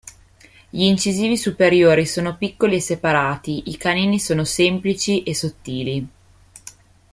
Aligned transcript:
Gli 0.67 0.81
incisivi 0.81 1.37
superiori 1.37 2.07
sono 2.07 2.35
piccoli 2.35 2.77
e 2.77 2.81
separati, 2.81 3.69
i 3.69 3.77
canini 3.77 4.19
sono 4.19 4.43
semplici 4.45 5.21
e 5.21 5.35
sottili. 5.35 6.07